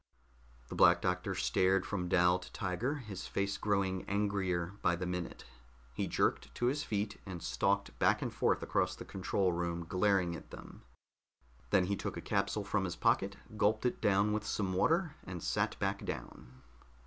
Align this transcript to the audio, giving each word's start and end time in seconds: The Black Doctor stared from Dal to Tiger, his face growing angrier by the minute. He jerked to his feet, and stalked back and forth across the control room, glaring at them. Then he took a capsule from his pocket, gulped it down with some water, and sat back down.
The 0.69 0.73
Black 0.73 0.99
Doctor 0.99 1.35
stared 1.35 1.85
from 1.85 2.09
Dal 2.09 2.39
to 2.39 2.51
Tiger, 2.51 2.95
his 2.95 3.27
face 3.27 3.55
growing 3.59 4.03
angrier 4.05 4.73
by 4.81 4.95
the 4.95 5.05
minute. 5.05 5.43
He 5.93 6.07
jerked 6.07 6.55
to 6.55 6.65
his 6.65 6.81
feet, 6.83 7.21
and 7.23 7.43
stalked 7.43 7.99
back 7.99 8.23
and 8.23 8.33
forth 8.33 8.63
across 8.63 8.95
the 8.95 9.05
control 9.05 9.53
room, 9.53 9.85
glaring 9.87 10.35
at 10.35 10.49
them. 10.49 10.81
Then 11.69 11.83
he 11.83 11.95
took 11.95 12.17
a 12.17 12.19
capsule 12.21 12.63
from 12.63 12.83
his 12.85 12.95
pocket, 12.95 13.35
gulped 13.57 13.85
it 13.85 14.01
down 14.01 14.33
with 14.33 14.43
some 14.43 14.73
water, 14.73 15.17
and 15.23 15.43
sat 15.43 15.77
back 15.77 16.03
down. 16.03 16.47